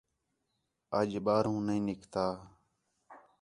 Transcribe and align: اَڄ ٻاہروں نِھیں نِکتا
اَڄ 0.97 1.09
ٻاہروں 1.25 1.59
نِھیں 1.65 1.81
نِکتا 1.87 2.25